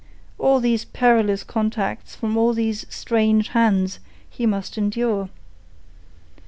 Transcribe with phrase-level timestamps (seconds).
[0.41, 5.29] And these perilous contacts from all these strange hands he must endure.